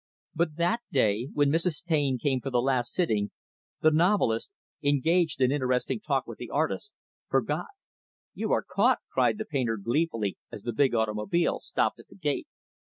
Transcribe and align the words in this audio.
But 0.33 0.55
that 0.55 0.81
day, 0.91 1.27
when 1.31 1.51
Mrs. 1.51 1.83
Taine 1.83 2.17
came 2.17 2.41
for 2.41 2.49
the 2.49 2.59
last 2.59 2.91
sitting, 2.91 3.29
the 3.81 3.91
novelist 3.91 4.49
engaged 4.83 5.39
in 5.39 5.51
interesting 5.51 5.99
talk 5.99 6.25
with 6.25 6.39
the 6.39 6.49
artist 6.49 6.95
forgot. 7.29 7.67
"You 8.33 8.51
are 8.51 8.65
caught," 8.67 8.97
cried 9.13 9.37
the 9.37 9.45
painter, 9.45 9.77
gleefully, 9.77 10.39
as 10.51 10.63
the 10.63 10.73
big 10.73 10.95
automobile 10.95 11.59
stopped 11.59 11.99
at 11.99 12.07
the 12.07 12.15
gate. 12.15 12.47